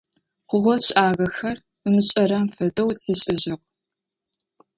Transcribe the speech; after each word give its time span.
Хъугъэ-шӀагъэхэр 0.47 1.57
ымышӀэрэм 1.87 2.45
фэдэу 2.53 2.89
зишӀыжьыгъ. 3.01 3.63